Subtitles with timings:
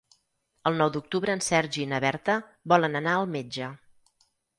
[0.69, 2.37] El nou d'octubre en Sergi i na Berta
[2.73, 3.69] volen anar al metge.